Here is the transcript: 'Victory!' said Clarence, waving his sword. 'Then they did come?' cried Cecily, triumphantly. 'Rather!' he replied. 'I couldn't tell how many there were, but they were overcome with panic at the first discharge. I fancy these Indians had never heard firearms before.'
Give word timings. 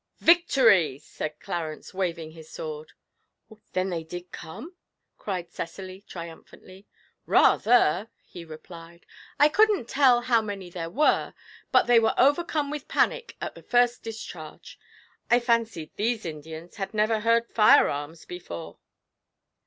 'Victory!' 0.19 0.97
said 0.97 1.39
Clarence, 1.39 1.93
waving 1.93 2.31
his 2.31 2.49
sword. 2.49 2.93
'Then 3.73 3.91
they 3.91 4.03
did 4.03 4.31
come?' 4.31 4.75
cried 5.19 5.51
Cecily, 5.51 6.01
triumphantly. 6.01 6.87
'Rather!' 7.27 8.09
he 8.25 8.43
replied. 8.43 9.05
'I 9.39 9.49
couldn't 9.49 9.87
tell 9.87 10.21
how 10.21 10.41
many 10.41 10.71
there 10.71 10.89
were, 10.89 11.35
but 11.71 11.85
they 11.85 11.99
were 11.99 12.15
overcome 12.19 12.71
with 12.71 12.87
panic 12.87 13.35
at 13.39 13.53
the 13.53 13.61
first 13.61 14.01
discharge. 14.01 14.79
I 15.29 15.39
fancy 15.39 15.91
these 15.95 16.25
Indians 16.25 16.77
had 16.77 16.95
never 16.95 17.19
heard 17.19 17.45
firearms 17.51 18.25
before.' 18.25 18.79